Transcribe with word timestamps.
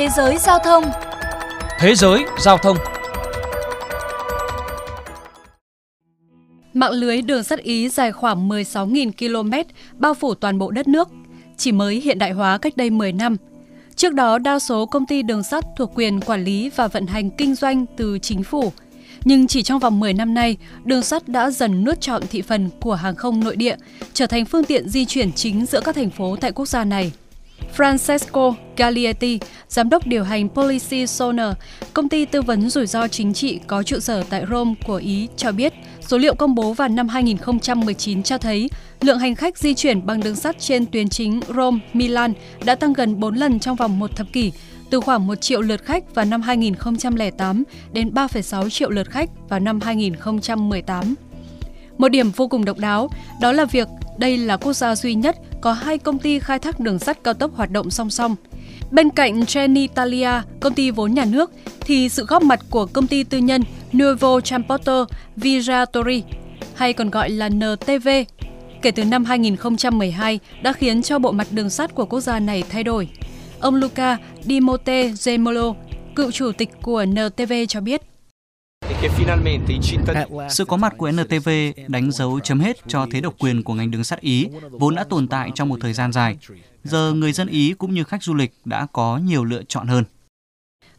Thế 0.00 0.08
giới 0.08 0.38
giao 0.38 0.58
thông 0.58 0.84
Thế 1.78 1.94
giới 1.94 2.24
giao 2.38 2.58
thông 2.58 2.76
Mạng 6.74 6.92
lưới 6.92 7.22
đường 7.22 7.44
sắt 7.44 7.58
Ý 7.58 7.88
dài 7.88 8.12
khoảng 8.12 8.48
16.000 8.48 9.12
km, 9.12 9.70
bao 9.98 10.14
phủ 10.14 10.34
toàn 10.34 10.58
bộ 10.58 10.70
đất 10.70 10.88
nước, 10.88 11.08
chỉ 11.56 11.72
mới 11.72 12.00
hiện 12.00 12.18
đại 12.18 12.32
hóa 12.32 12.58
cách 12.58 12.76
đây 12.76 12.90
10 12.90 13.12
năm. 13.12 13.36
Trước 13.96 14.14
đó, 14.14 14.38
đa 14.38 14.58
số 14.58 14.86
công 14.86 15.06
ty 15.06 15.22
đường 15.22 15.42
sắt 15.42 15.64
thuộc 15.76 15.90
quyền 15.94 16.20
quản 16.20 16.44
lý 16.44 16.70
và 16.76 16.88
vận 16.88 17.06
hành 17.06 17.30
kinh 17.30 17.54
doanh 17.54 17.86
từ 17.96 18.18
chính 18.18 18.42
phủ. 18.42 18.72
Nhưng 19.24 19.46
chỉ 19.46 19.62
trong 19.62 19.78
vòng 19.78 20.00
10 20.00 20.12
năm 20.12 20.34
nay, 20.34 20.56
đường 20.84 21.02
sắt 21.02 21.28
đã 21.28 21.50
dần 21.50 21.84
nuốt 21.84 22.00
trọn 22.00 22.22
thị 22.30 22.42
phần 22.42 22.70
của 22.80 22.94
hàng 22.94 23.14
không 23.14 23.44
nội 23.44 23.56
địa, 23.56 23.76
trở 24.12 24.26
thành 24.26 24.44
phương 24.44 24.64
tiện 24.64 24.88
di 24.88 25.04
chuyển 25.04 25.32
chính 25.32 25.66
giữa 25.66 25.80
các 25.80 25.94
thành 25.94 26.10
phố 26.10 26.36
tại 26.36 26.52
quốc 26.52 26.68
gia 26.68 26.84
này. 26.84 27.12
Francesco 27.76 28.54
Gaglietti, 28.76 29.38
giám 29.68 29.90
đốc 29.90 30.06
điều 30.06 30.24
hành 30.24 30.48
Policy 30.48 31.06
Sonar, 31.06 31.54
công 31.94 32.08
ty 32.08 32.24
tư 32.24 32.42
vấn 32.42 32.70
rủi 32.70 32.86
ro 32.86 33.08
chính 33.08 33.32
trị 33.32 33.60
có 33.66 33.82
trụ 33.82 34.00
sở 34.00 34.22
tại 34.30 34.44
Rome 34.50 34.74
của 34.86 34.94
Ý 34.94 35.28
cho 35.36 35.52
biết, 35.52 35.72
số 36.00 36.18
liệu 36.18 36.34
công 36.34 36.54
bố 36.54 36.72
vào 36.72 36.88
năm 36.88 37.08
2019 37.08 38.22
cho 38.22 38.38
thấy 38.38 38.70
lượng 39.00 39.18
hành 39.18 39.34
khách 39.34 39.58
di 39.58 39.74
chuyển 39.74 40.06
bằng 40.06 40.20
đường 40.20 40.36
sắt 40.36 40.58
trên 40.58 40.86
tuyến 40.86 41.08
chính 41.08 41.40
Rome-Milan 41.40 42.32
đã 42.64 42.74
tăng 42.74 42.92
gần 42.92 43.20
4 43.20 43.34
lần 43.34 43.58
trong 43.58 43.76
vòng 43.76 43.98
một 43.98 44.16
thập 44.16 44.26
kỷ, 44.32 44.52
từ 44.90 45.00
khoảng 45.00 45.26
1 45.26 45.34
triệu 45.40 45.60
lượt 45.60 45.84
khách 45.84 46.14
vào 46.14 46.24
năm 46.24 46.42
2008 46.42 47.64
đến 47.92 48.10
3,6 48.14 48.70
triệu 48.70 48.90
lượt 48.90 49.10
khách 49.10 49.30
vào 49.48 49.60
năm 49.60 49.80
2018. 49.80 51.14
Một 51.98 52.08
điểm 52.08 52.30
vô 52.30 52.48
cùng 52.48 52.64
độc 52.64 52.78
đáo 52.78 53.10
đó 53.40 53.52
là 53.52 53.64
việc 53.64 53.88
đây 54.18 54.36
là 54.36 54.56
quốc 54.56 54.72
gia 54.72 54.96
duy 54.96 55.14
nhất 55.14 55.36
có 55.60 55.72
hai 55.72 55.98
công 55.98 56.18
ty 56.18 56.38
khai 56.38 56.58
thác 56.58 56.80
đường 56.80 56.98
sắt 56.98 57.24
cao 57.24 57.34
tốc 57.34 57.54
hoạt 57.54 57.70
động 57.70 57.90
song 57.90 58.10
song. 58.10 58.36
Bên 58.90 59.10
cạnh 59.10 59.46
Trenitalia, 59.46 60.30
công 60.60 60.74
ty 60.74 60.90
vốn 60.90 61.14
nhà 61.14 61.24
nước, 61.24 61.52
thì 61.80 62.08
sự 62.08 62.24
góp 62.24 62.42
mặt 62.42 62.60
của 62.70 62.86
công 62.86 63.06
ty 63.06 63.24
tư 63.24 63.38
nhân 63.38 63.62
Nuovo 63.92 64.40
Transporto 64.40 65.06
Viaggiatori, 65.36 66.22
hay 66.74 66.92
còn 66.92 67.10
gọi 67.10 67.30
là 67.30 67.48
NTV, 67.48 68.08
kể 68.82 68.90
từ 68.90 69.04
năm 69.04 69.24
2012 69.24 70.38
đã 70.62 70.72
khiến 70.72 71.02
cho 71.02 71.18
bộ 71.18 71.32
mặt 71.32 71.46
đường 71.50 71.70
sắt 71.70 71.94
của 71.94 72.04
quốc 72.04 72.20
gia 72.20 72.40
này 72.40 72.62
thay 72.70 72.84
đổi. 72.84 73.08
Ông 73.60 73.74
Luca 73.74 74.16
Di 74.42 74.60
Motte 74.60 75.12
Gemolo, 75.24 75.74
cựu 76.16 76.30
chủ 76.30 76.52
tịch 76.52 76.70
của 76.82 77.04
NTV 77.04 77.52
cho 77.68 77.80
biết. 77.80 78.09
Sự 80.48 80.64
có 80.64 80.76
mặt 80.76 80.94
của 80.96 81.10
NTV 81.10 81.48
đánh 81.88 82.12
dấu 82.12 82.40
chấm 82.40 82.60
hết 82.60 82.76
cho 82.88 83.06
thế 83.10 83.20
độc 83.20 83.34
quyền 83.38 83.62
của 83.62 83.74
ngành 83.74 83.90
đường 83.90 84.04
sắt 84.04 84.20
Ý, 84.20 84.48
vốn 84.70 84.94
đã 84.94 85.04
tồn 85.04 85.28
tại 85.28 85.50
trong 85.54 85.68
một 85.68 85.78
thời 85.80 85.92
gian 85.92 86.12
dài. 86.12 86.36
Giờ 86.84 87.12
người 87.12 87.32
dân 87.32 87.48
Ý 87.48 87.74
cũng 87.78 87.94
như 87.94 88.04
khách 88.04 88.22
du 88.22 88.34
lịch 88.34 88.52
đã 88.64 88.86
có 88.92 89.20
nhiều 89.24 89.44
lựa 89.44 89.62
chọn 89.68 89.86
hơn. 89.86 90.04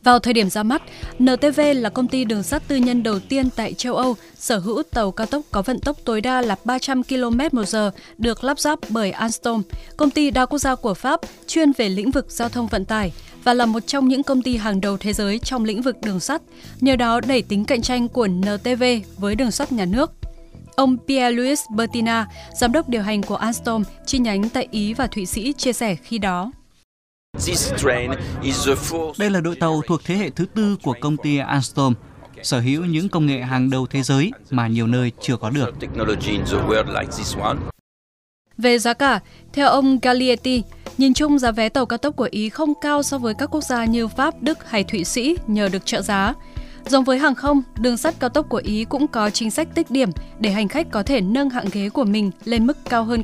Vào 0.04 0.20
thời 0.20 0.34
điểm 0.34 0.50
ra 0.50 0.64
mắt, 0.64 0.82
NTV 1.24 1.62
là 1.76 1.90
công 1.90 2.08
ty 2.08 2.26
đường 2.26 2.44
sắt 2.44 2.68
tư 2.68 2.76
nhân 2.76 3.04
đầu 3.04 3.20
tiên 3.20 3.50
tại 3.56 3.74
châu 3.74 3.96
Âu 3.96 4.16
sở 4.38 4.58
hữu 4.58 4.84
tàu 4.84 5.12
cao 5.12 5.28
tốc 5.28 5.42
có 5.52 5.62
vận 5.62 5.80
tốc 5.80 5.98
tối 6.06 6.22
đa 6.22 6.42
là 6.42 6.56
300 6.66 7.02
km/h 7.04 7.92
được 8.18 8.44
lắp 8.44 8.60
ráp 8.60 8.80
bởi 8.90 9.12
Alstom, 9.12 9.62
công 9.98 10.10
ty 10.10 10.32
đa 10.32 10.46
quốc 10.46 10.60
gia 10.60 10.76
của 10.76 10.94
Pháp 10.94 11.20
chuyên 11.48 11.72
về 11.72 11.90
lĩnh 11.90 12.12
vực 12.12 12.26
giao 12.30 12.50
thông 12.50 12.68
vận 12.68 12.86
tải 12.86 13.12
và 13.44 13.54
là 13.54 13.66
một 13.66 13.88
trong 13.88 14.08
những 14.08 14.24
công 14.24 14.42
ty 14.42 14.58
hàng 14.58 14.82
đầu 14.82 14.98
thế 14.98 15.14
giới 15.14 15.40
trong 15.40 15.66
lĩnh 15.66 15.82
vực 15.82 15.96
đường 16.02 16.20
sắt, 16.20 16.42
nhờ 16.82 16.96
đó 16.96 17.22
đẩy 17.28 17.42
tính 17.42 17.66
cạnh 17.66 17.82
tranh 17.82 18.08
của 18.08 18.28
NTV 18.28 18.84
với 19.18 19.36
đường 19.36 19.52
sắt 19.52 19.72
nhà 19.72 19.86
nước. 19.86 20.12
Ông 20.76 20.98
Pierre-Louis 21.08 21.76
Bertina, 21.76 22.28
giám 22.60 22.72
đốc 22.72 22.90
điều 22.90 23.02
hành 23.02 23.22
của 23.24 23.36
Alstom 23.36 23.84
chi 24.06 24.20
nhánh 24.20 24.50
tại 24.50 24.68
Ý 24.72 24.94
và 24.94 25.08
Thụy 25.08 25.26
Sĩ 25.26 25.54
chia 25.54 25.74
sẻ 25.74 25.96
khi 25.96 26.18
đó. 26.18 26.52
Đây 29.18 29.30
là 29.30 29.42
đội 29.42 29.56
tàu 29.56 29.82
thuộc 29.88 30.02
thế 30.06 30.16
hệ 30.16 30.30
thứ 30.30 30.46
tư 30.46 30.78
của 30.84 30.96
công 31.02 31.18
ty 31.18 31.38
Alstom, 31.38 31.94
sở 32.44 32.60
hữu 32.60 32.86
những 32.86 33.10
công 33.10 33.26
nghệ 33.26 33.42
hàng 33.42 33.70
đầu 33.70 33.88
thế 33.90 34.04
giới 34.04 34.32
mà 34.50 34.68
nhiều 34.68 34.88
nơi 34.88 35.12
chưa 35.22 35.38
có 35.38 35.50
được. 35.50 35.76
Về 38.58 38.80
giá 38.80 38.94
cả, 38.94 39.20
theo 39.54 39.68
ông 39.68 40.00
Gaglietti, 40.02 40.64
nhìn 40.98 41.14
chung 41.14 41.40
giá 41.40 41.52
vé 41.52 41.70
tàu 41.70 41.86
cao 41.86 41.98
tốc 41.98 42.16
của 42.16 42.28
Ý 42.32 42.50
không 42.50 42.74
cao 42.82 43.04
so 43.04 43.18
với 43.18 43.34
các 43.34 43.50
quốc 43.52 43.64
gia 43.64 43.86
như 43.86 44.08
Pháp, 44.08 44.42
Đức 44.42 44.70
hay 44.70 44.84
Thụy 44.84 45.04
Sĩ 45.04 45.36
nhờ 45.48 45.70
được 45.70 45.86
trợ 45.86 46.02
giá. 46.02 46.34
Giống 46.86 47.04
với 47.04 47.20
hàng 47.20 47.36
không, 47.36 47.62
đường 47.80 47.98
sắt 47.98 48.20
cao 48.20 48.30
tốc 48.30 48.50
của 48.50 48.62
Ý 48.64 48.86
cũng 48.86 49.08
có 49.08 49.30
chính 49.30 49.52
sách 49.52 49.68
tích 49.76 49.92
điểm 49.92 50.10
để 50.40 50.52
hành 50.52 50.68
khách 50.68 50.92
có 50.92 51.04
thể 51.04 51.22
nâng 51.22 51.50
hạng 51.50 51.70
ghế 51.72 51.90
của 51.90 52.06
mình 52.06 52.32
lên 52.46 52.68
mức 52.68 52.78
cao 52.90 53.04
hơn. 53.04 53.24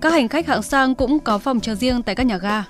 Các 0.00 0.12
hành 0.12 0.28
khách 0.28 0.46
hạng 0.46 0.62
sang 0.62 0.94
cũng 0.94 1.18
có 1.18 1.38
phòng 1.38 1.60
chờ 1.60 1.74
riêng 1.74 2.02
tại 2.02 2.14
các 2.14 2.26
nhà 2.26 2.38
ga. 2.38 2.64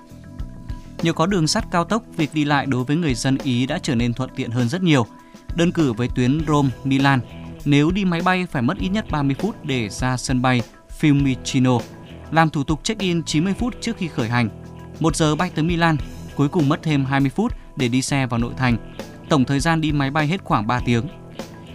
Nhờ 1.04 1.12
có 1.12 1.26
đường 1.26 1.46
sắt 1.46 1.64
cao 1.70 1.84
tốc, 1.84 2.02
việc 2.16 2.34
đi 2.34 2.44
lại 2.44 2.66
đối 2.66 2.84
với 2.84 2.96
người 2.96 3.14
dân 3.14 3.38
Ý 3.42 3.66
đã 3.66 3.78
trở 3.82 3.94
nên 3.94 4.14
thuận 4.14 4.30
tiện 4.36 4.50
hơn 4.50 4.68
rất 4.68 4.82
nhiều. 4.82 5.06
Đơn 5.56 5.72
cử 5.72 5.92
với 5.92 6.08
tuyến 6.14 6.38
Rome-Milan, 6.38 7.18
nếu 7.64 7.90
đi 7.90 8.04
máy 8.04 8.20
bay 8.24 8.46
phải 8.50 8.62
mất 8.62 8.78
ít 8.78 8.88
nhất 8.88 9.04
30 9.10 9.36
phút 9.38 9.64
để 9.64 9.88
ra 9.88 10.16
sân 10.16 10.42
bay 10.42 10.62
Fiumicino, 11.00 11.80
làm 12.30 12.50
thủ 12.50 12.64
tục 12.64 12.80
check-in 12.84 13.22
90 13.22 13.54
phút 13.58 13.74
trước 13.80 13.96
khi 13.96 14.08
khởi 14.08 14.28
hành. 14.28 14.48
Một 15.00 15.16
giờ 15.16 15.36
bay 15.36 15.50
tới 15.54 15.64
Milan, 15.64 15.96
cuối 16.36 16.48
cùng 16.48 16.68
mất 16.68 16.82
thêm 16.82 17.04
20 17.04 17.30
phút 17.30 17.52
để 17.76 17.88
đi 17.88 18.02
xe 18.02 18.26
vào 18.26 18.40
nội 18.40 18.52
thành. 18.56 18.76
Tổng 19.28 19.44
thời 19.44 19.60
gian 19.60 19.80
đi 19.80 19.92
máy 19.92 20.10
bay 20.10 20.26
hết 20.26 20.44
khoảng 20.44 20.66
3 20.66 20.80
tiếng. 20.84 21.06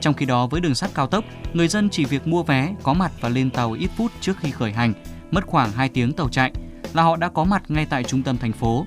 Trong 0.01 0.13
khi 0.13 0.25
đó 0.25 0.47
với 0.47 0.61
đường 0.61 0.75
sắt 0.75 0.89
cao 0.93 1.07
tốc, 1.07 1.23
người 1.53 1.67
dân 1.67 1.89
chỉ 1.89 2.05
việc 2.05 2.27
mua 2.27 2.43
vé, 2.43 2.75
có 2.83 2.93
mặt 2.93 3.11
và 3.21 3.29
lên 3.29 3.49
tàu 3.49 3.71
ít 3.71 3.89
phút 3.97 4.11
trước 4.21 4.37
khi 4.39 4.51
khởi 4.51 4.73
hành, 4.73 4.93
mất 5.31 5.47
khoảng 5.47 5.71
2 5.71 5.89
tiếng 5.89 6.13
tàu 6.13 6.29
chạy 6.29 6.51
là 6.93 7.03
họ 7.03 7.15
đã 7.15 7.29
có 7.29 7.43
mặt 7.43 7.63
ngay 7.67 7.85
tại 7.89 8.03
trung 8.03 8.23
tâm 8.23 8.37
thành 8.37 8.53
phố. 8.53 8.85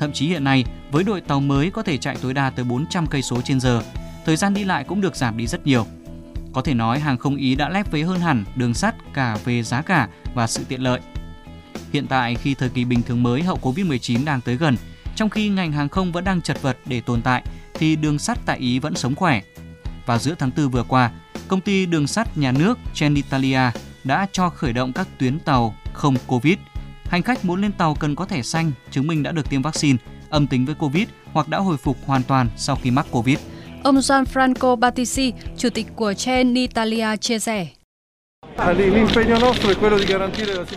Thậm 0.00 0.12
chí 0.12 0.26
hiện 0.26 0.44
nay, 0.44 0.64
với 0.90 1.04
đội 1.04 1.20
tàu 1.20 1.40
mới 1.40 1.70
có 1.70 1.82
thể 1.82 1.96
chạy 1.96 2.16
tối 2.22 2.34
đa 2.34 2.50
tới 2.50 2.64
400 2.64 3.06
cây 3.06 3.22
số 3.22 3.40
trên 3.40 3.60
giờ, 3.60 3.82
thời 4.26 4.36
gian 4.36 4.54
đi 4.54 4.64
lại 4.64 4.84
cũng 4.84 5.00
được 5.00 5.16
giảm 5.16 5.36
đi 5.36 5.46
rất 5.46 5.66
nhiều. 5.66 5.86
Có 6.52 6.62
thể 6.62 6.74
nói 6.74 6.98
hàng 6.98 7.18
không 7.18 7.36
Ý 7.36 7.54
đã 7.54 7.68
lép 7.68 7.92
vế 7.92 8.02
hơn 8.02 8.20
hẳn 8.20 8.44
đường 8.56 8.74
sắt 8.74 8.94
cả 9.14 9.38
về 9.44 9.62
giá 9.62 9.82
cả 9.82 10.08
và 10.34 10.46
sự 10.46 10.64
tiện 10.68 10.80
lợi. 10.80 11.00
Hiện 11.92 12.06
tại 12.06 12.34
khi 12.34 12.54
thời 12.54 12.68
kỳ 12.68 12.84
bình 12.84 13.02
thường 13.02 13.22
mới 13.22 13.42
hậu 13.42 13.58
Covid-19 13.62 14.24
đang 14.24 14.40
tới 14.40 14.56
gần, 14.56 14.76
trong 15.16 15.30
khi 15.30 15.48
ngành 15.48 15.72
hàng 15.72 15.88
không 15.88 16.12
vẫn 16.12 16.24
đang 16.24 16.42
chật 16.42 16.62
vật 16.62 16.76
để 16.86 17.00
tồn 17.00 17.22
tại 17.22 17.42
thì 17.74 17.96
đường 17.96 18.18
sắt 18.18 18.38
tại 18.46 18.58
Ý 18.58 18.78
vẫn 18.78 18.94
sống 18.94 19.14
khỏe. 19.14 19.40
Vào 20.06 20.18
giữa 20.18 20.34
tháng 20.38 20.50
4 20.56 20.68
vừa 20.68 20.84
qua, 20.88 21.10
công 21.48 21.60
ty 21.60 21.86
đường 21.86 22.06
sắt 22.06 22.38
nhà 22.38 22.52
nước 22.52 22.78
Trenitalia 22.94 23.60
đã 24.04 24.26
cho 24.32 24.50
khởi 24.50 24.72
động 24.72 24.92
các 24.92 25.08
tuyến 25.18 25.38
tàu 25.38 25.74
không 25.92 26.16
Covid. 26.26 26.56
Hành 27.10 27.22
khách 27.22 27.44
muốn 27.44 27.60
lên 27.60 27.72
tàu 27.72 27.94
cần 27.94 28.14
có 28.16 28.24
thẻ 28.24 28.42
xanh 28.42 28.72
chứng 28.90 29.06
minh 29.06 29.22
đã 29.22 29.32
được 29.32 29.50
tiêm 29.50 29.62
vaccine, 29.62 29.98
âm 30.30 30.46
tính 30.46 30.66
với 30.66 30.74
Covid 30.74 31.08
hoặc 31.32 31.48
đã 31.48 31.58
hồi 31.58 31.76
phục 31.76 31.96
hoàn 32.06 32.22
toàn 32.22 32.48
sau 32.56 32.76
khi 32.76 32.90
mắc 32.90 33.06
Covid. 33.10 33.38
Ông 33.82 33.96
Gianfranco 33.96 34.76
Battisi, 34.76 35.32
chủ 35.56 35.70
tịch 35.70 35.86
của 35.96 36.14
Trenitalia 36.14 37.16
chia 37.16 37.38
sẻ. 37.38 37.66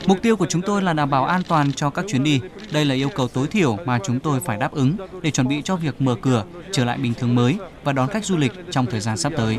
Mục 0.06 0.22
tiêu 0.22 0.36
của 0.36 0.46
chúng 0.50 0.62
tôi 0.62 0.82
là 0.82 0.94
đảm 0.94 1.10
bảo 1.10 1.26
an 1.26 1.42
toàn 1.48 1.74
cho 1.74 1.90
các 1.90 2.06
chuyến 2.08 2.24
đi. 2.24 2.42
Đây 2.72 2.86
là 2.86 2.96
yêu 2.96 3.10
cầu 3.16 3.28
tối 3.28 3.48
thiểu 3.48 3.78
mà 3.86 4.00
chúng 4.04 4.20
tôi 4.20 4.40
phải 4.40 4.58
đáp 4.58 4.72
ứng 4.72 4.96
để 5.22 5.32
chuẩn 5.32 5.48
bị 5.48 5.62
cho 5.64 5.76
việc 5.76 6.02
mở 6.02 6.16
cửa, 6.22 6.44
trở 6.72 6.86
lại 6.86 6.98
bình 6.98 7.14
thường 7.14 7.36
mới 7.36 7.58
và 7.84 7.94
đón 7.94 8.10
khách 8.10 8.26
du 8.26 8.38
lịch 8.38 8.52
trong 8.72 8.86
thời 8.86 9.00
gian 9.00 9.18
sắp 9.18 9.34
tới. 9.38 9.58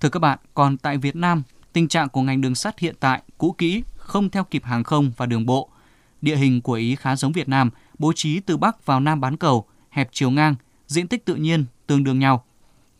Thưa 0.00 0.08
các 0.08 0.20
bạn, 0.20 0.38
còn 0.54 0.76
tại 0.76 0.98
Việt 0.98 1.16
Nam, 1.16 1.42
tình 1.72 1.88
trạng 1.88 2.08
của 2.08 2.22
ngành 2.22 2.40
đường 2.40 2.54
sắt 2.54 2.78
hiện 2.78 2.94
tại 3.00 3.22
cũ 3.38 3.54
kỹ, 3.58 3.82
không 3.96 4.30
theo 4.30 4.44
kịp 4.44 4.64
hàng 4.64 4.84
không 4.84 5.12
và 5.16 5.26
đường 5.26 5.46
bộ. 5.46 5.68
Địa 6.22 6.36
hình 6.36 6.60
của 6.60 6.72
Ý 6.72 6.94
khá 6.96 7.16
giống 7.16 7.32
Việt 7.32 7.48
Nam, 7.48 7.70
bố 7.98 8.12
trí 8.12 8.40
từ 8.40 8.56
Bắc 8.56 8.86
vào 8.86 9.00
Nam 9.00 9.20
bán 9.20 9.36
cầu, 9.36 9.66
hẹp 9.90 10.08
chiều 10.12 10.30
ngang, 10.30 10.54
diện 10.86 11.08
tích 11.08 11.24
tự 11.24 11.34
nhiên 11.34 11.64
tương 11.86 12.04
đương 12.04 12.18
nhau. 12.18 12.44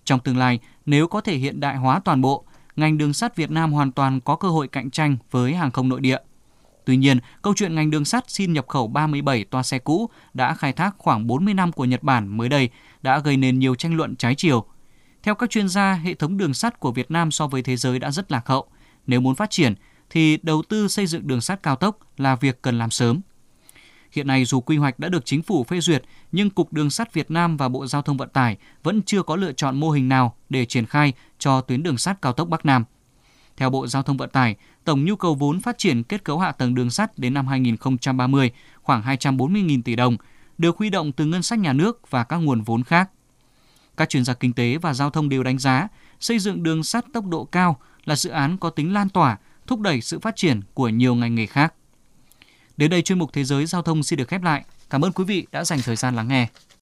Trong 0.04 0.20
tương 0.20 0.36
lai, 0.36 0.58
nếu 0.86 1.08
có 1.08 1.20
thể 1.20 1.36
hiện 1.36 1.60
đại 1.60 1.76
hóa 1.76 2.00
toàn 2.04 2.20
bộ, 2.20 2.44
ngành 2.76 2.98
đường 2.98 3.12
sắt 3.12 3.36
Việt 3.36 3.50
Nam 3.50 3.72
hoàn 3.72 3.92
toàn 3.92 4.20
có 4.20 4.36
cơ 4.36 4.48
hội 4.48 4.68
cạnh 4.68 4.90
tranh 4.90 5.16
với 5.30 5.54
hàng 5.54 5.70
không 5.70 5.88
nội 5.88 6.00
địa. 6.00 6.18
Tuy 6.84 6.96
nhiên, 6.96 7.18
câu 7.42 7.54
chuyện 7.56 7.74
ngành 7.74 7.90
đường 7.90 8.04
sắt 8.04 8.30
xin 8.30 8.52
nhập 8.52 8.66
khẩu 8.68 8.88
37 8.88 9.44
toa 9.44 9.62
xe 9.62 9.78
cũ 9.78 10.10
đã 10.34 10.54
khai 10.54 10.72
thác 10.72 10.94
khoảng 10.98 11.26
40 11.26 11.54
năm 11.54 11.72
của 11.72 11.84
Nhật 11.84 12.02
Bản 12.02 12.36
mới 12.36 12.48
đây 12.48 12.70
đã 13.02 13.18
gây 13.18 13.36
nên 13.36 13.58
nhiều 13.58 13.74
tranh 13.74 13.94
luận 13.94 14.16
trái 14.16 14.34
chiều. 14.34 14.66
Theo 15.26 15.34
các 15.34 15.50
chuyên 15.50 15.68
gia, 15.68 15.94
hệ 15.94 16.14
thống 16.14 16.36
đường 16.36 16.54
sắt 16.54 16.80
của 16.80 16.92
Việt 16.92 17.10
Nam 17.10 17.30
so 17.30 17.46
với 17.46 17.62
thế 17.62 17.76
giới 17.76 17.98
đã 17.98 18.10
rất 18.10 18.32
lạc 18.32 18.46
hậu. 18.46 18.66
Nếu 19.06 19.20
muốn 19.20 19.34
phát 19.34 19.50
triển 19.50 19.74
thì 20.10 20.38
đầu 20.42 20.62
tư 20.68 20.88
xây 20.88 21.06
dựng 21.06 21.26
đường 21.26 21.40
sắt 21.40 21.62
cao 21.62 21.76
tốc 21.76 21.98
là 22.16 22.36
việc 22.36 22.62
cần 22.62 22.78
làm 22.78 22.90
sớm. 22.90 23.20
Hiện 24.12 24.26
nay 24.26 24.44
dù 24.44 24.60
quy 24.60 24.76
hoạch 24.76 24.98
đã 24.98 25.08
được 25.08 25.24
chính 25.24 25.42
phủ 25.42 25.64
phê 25.64 25.80
duyệt, 25.80 26.04
nhưng 26.32 26.50
Cục 26.50 26.72
Đường 26.72 26.90
sắt 26.90 27.14
Việt 27.14 27.30
Nam 27.30 27.56
và 27.56 27.68
Bộ 27.68 27.86
Giao 27.86 28.02
thông 28.02 28.16
Vận 28.16 28.28
tải 28.28 28.56
vẫn 28.82 29.02
chưa 29.02 29.22
có 29.22 29.36
lựa 29.36 29.52
chọn 29.52 29.80
mô 29.80 29.90
hình 29.90 30.08
nào 30.08 30.36
để 30.48 30.64
triển 30.64 30.86
khai 30.86 31.12
cho 31.38 31.60
tuyến 31.60 31.82
đường 31.82 31.98
sắt 31.98 32.22
cao 32.22 32.32
tốc 32.32 32.48
Bắc 32.48 32.66
Nam. 32.66 32.84
Theo 33.56 33.70
Bộ 33.70 33.86
Giao 33.86 34.02
thông 34.02 34.16
Vận 34.16 34.30
tải, 34.30 34.56
tổng 34.84 35.04
nhu 35.04 35.16
cầu 35.16 35.34
vốn 35.34 35.60
phát 35.60 35.78
triển 35.78 36.02
kết 36.02 36.24
cấu 36.24 36.38
hạ 36.38 36.52
tầng 36.52 36.74
đường 36.74 36.90
sắt 36.90 37.18
đến 37.18 37.34
năm 37.34 37.46
2030 37.46 38.50
khoảng 38.82 39.02
240.000 39.02 39.82
tỷ 39.82 39.96
đồng, 39.96 40.16
được 40.58 40.78
huy 40.78 40.90
động 40.90 41.12
từ 41.12 41.24
ngân 41.24 41.42
sách 41.42 41.58
nhà 41.58 41.72
nước 41.72 42.10
và 42.10 42.24
các 42.24 42.36
nguồn 42.36 42.62
vốn 42.62 42.84
khác. 42.84 43.10
Các 43.96 44.08
chuyên 44.08 44.24
gia 44.24 44.34
kinh 44.34 44.52
tế 44.52 44.78
và 44.78 44.94
giao 44.94 45.10
thông 45.10 45.28
đều 45.28 45.42
đánh 45.42 45.58
giá, 45.58 45.88
xây 46.20 46.38
dựng 46.38 46.62
đường 46.62 46.84
sắt 46.84 47.04
tốc 47.12 47.26
độ 47.26 47.44
cao 47.44 47.80
là 48.04 48.16
dự 48.16 48.30
án 48.30 48.58
có 48.58 48.70
tính 48.70 48.94
lan 48.94 49.08
tỏa, 49.08 49.38
thúc 49.66 49.80
đẩy 49.80 50.00
sự 50.00 50.18
phát 50.18 50.36
triển 50.36 50.60
của 50.74 50.88
nhiều 50.88 51.14
ngành 51.14 51.34
nghề 51.34 51.46
khác. 51.46 51.74
Đến 52.76 52.90
đây 52.90 53.02
chuyên 53.02 53.18
mục 53.18 53.30
Thế 53.32 53.44
giới 53.44 53.66
Giao 53.66 53.82
thông 53.82 54.02
xin 54.02 54.18
được 54.18 54.28
khép 54.28 54.42
lại. 54.42 54.64
Cảm 54.90 55.04
ơn 55.04 55.12
quý 55.12 55.24
vị 55.24 55.46
đã 55.52 55.64
dành 55.64 55.78
thời 55.82 55.96
gian 55.96 56.16
lắng 56.16 56.28
nghe. 56.28 56.48